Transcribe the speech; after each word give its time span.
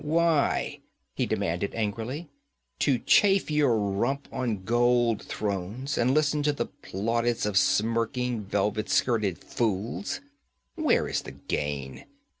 'Why?' 0.03 0.79
he 1.13 1.27
demanded 1.27 1.75
angrily. 1.75 2.27
'To 2.79 2.97
chafe 3.05 3.51
your 3.51 3.77
rump 3.77 4.27
on 4.31 4.63
gold 4.63 5.21
thrones, 5.21 5.95
and 5.95 6.11
listen 6.11 6.41
to 6.41 6.51
the 6.51 6.65
plaudits 6.65 7.45
of 7.45 7.55
smirking, 7.55 8.41
velvet 8.41 8.89
skirted 8.89 9.37
fools? 9.37 10.19
Where 10.73 11.07
is 11.07 11.21
the 11.21 11.33
gain? 11.33 12.05